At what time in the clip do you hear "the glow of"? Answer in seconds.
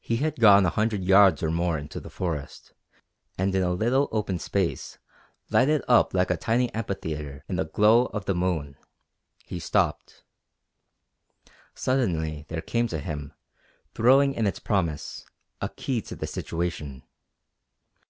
7.56-8.26